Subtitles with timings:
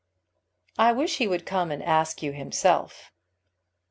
[0.79, 3.11] "I wish he would come and ask you himself."